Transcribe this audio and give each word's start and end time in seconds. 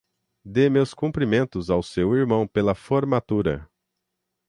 Dê 0.43 0.67
meus 0.67 0.95
cumprimentos 0.95 1.69
ao 1.69 1.83
seu 1.83 2.15
irmão 2.15 2.47
pela 2.47 2.73
formatura. 2.73 3.69